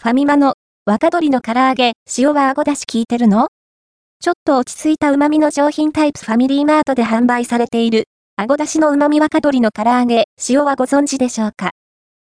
[0.00, 0.54] ファミマの
[0.86, 3.48] 若鶏の唐揚げ、塩はあごだし効いてるの？
[4.20, 8.04] ちょっと落ち着いた旨味の上品タイプファミリーマートで販売されている、
[8.36, 11.72] あごだしの旨味若鶏の唐揚げ、塩はご存知でしょうか？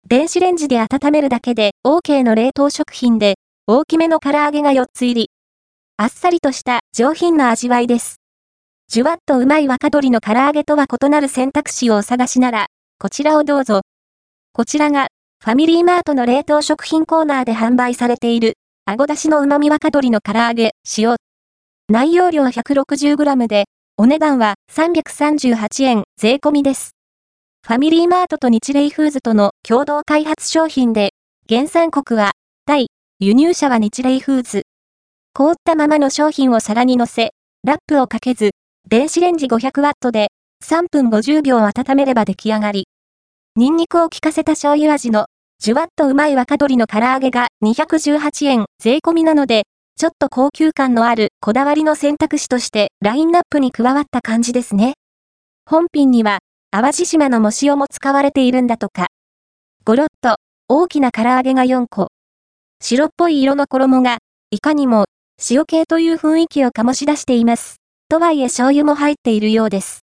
[0.06, 3.34] 電子レンジで温めるだけで OK の冷凍食品で、
[3.66, 5.30] 大きめの唐揚げが4つ入り。
[5.96, 8.20] あっさりとした上品な味わいです。
[8.86, 12.66] じゅわっとうまい若鶏の唐揚げとは異なる選択肢をお探しなら、
[13.00, 13.80] こちらをどうぞ。
[14.52, 15.09] こちらが
[15.48, 21.17] ファミリーマートの冷凍食品コーナーで販売されている、あごだしの旨味若鶏の唐揚げ、塩。
[21.89, 23.64] 内容量 160g で、
[23.96, 26.90] お値段は338円税込みです。
[27.67, 31.14] ファミリーマートと日霊フーズとの共同開発商品で、
[31.48, 32.33] 原産国は、
[32.67, 34.64] タイ、輸入者は日霊フーズ。
[35.33, 37.31] 凍ったままの商品を皿に乗せ、
[37.64, 38.50] ラップをかけず、
[38.86, 40.28] 電子レンジ 500W で
[40.62, 42.86] 3分50秒温めれば出来上がり。
[43.56, 45.27] ニンニクを効かせた醤油味の、
[45.61, 49.64] じゅわっとうまい若鶏の唐揚げが218円税込みなので、
[49.98, 54.95] ちょっと高級感のあるこだわりの選択肢としてラインナップに加わった感じですね。
[55.67, 56.39] 本品には、
[56.70, 59.09] 淡路島の藻塩も使われているんだとか。
[59.84, 60.36] ごろっと、
[60.69, 62.09] 大きな唐揚げが4個。
[62.81, 64.19] 白っぽい色の衣が、
[64.53, 65.06] いかにも、
[65.51, 67.79] 塩系という雰囲気を醸し出しています。
[68.09, 70.05] とはいえ醤油も入っているようです。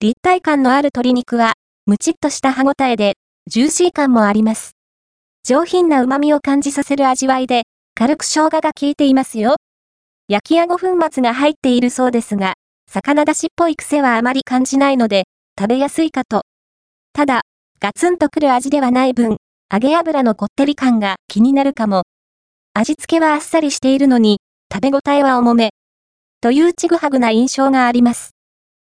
[0.00, 1.54] 立体感のある鶏肉は、
[1.86, 3.14] むちっとした歯ごたえで、
[3.48, 4.75] ジューシー感もあります。
[5.48, 7.62] 上品な旨味を感じさせる味わいで、
[7.94, 9.54] 軽く生姜が効いていますよ。
[10.26, 12.54] 焼きあご粉末が入っているそうですが、
[12.90, 15.22] 魚だしっぽい癖はあまり感じないので、
[15.56, 16.42] 食べやすいかと。
[17.12, 17.42] ただ、
[17.78, 19.36] ガツンとくる味ではない分、
[19.72, 22.02] 揚げ油のこってり感が気になるかも。
[22.74, 24.38] 味付けはあっさりしているのに、
[24.74, 25.70] 食べ応えは重め。
[26.40, 28.30] というちぐはぐな印象があります。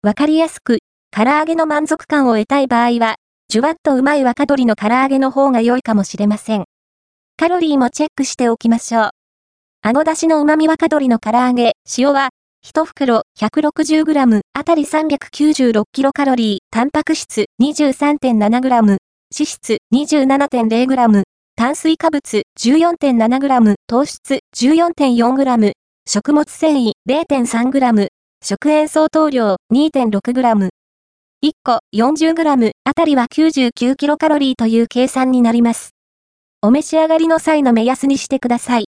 [0.01, 0.79] わかりやすく、
[1.11, 3.17] 唐揚げの満足感を得たい場合は、
[3.57, 6.65] じゅわっとうまい若鶏の唐揚げの方が良いかもしれません。
[7.39, 9.11] カロリーもチェックしておきましょう。
[9.81, 12.29] あごだしの旨味若鶏の唐揚げ、塩は、
[12.67, 18.99] 1袋 160g あたり 396kcal、タンパク質 23.7g、脂
[19.31, 21.23] 質 27.0g、
[21.57, 25.73] 炭水化物 14.7g、糖質 14.4g、
[26.07, 28.09] 食物繊維 0.3g、
[28.45, 30.69] 食塩相当量 2.6g、
[31.47, 35.91] 1個 40g あたりは 99kcal という計算になります。
[36.61, 38.85] お召し上がりの際の目安にしてください。